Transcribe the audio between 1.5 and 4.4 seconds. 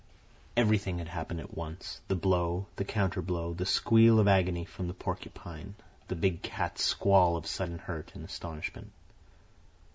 once—the blow, the counter blow, the squeal of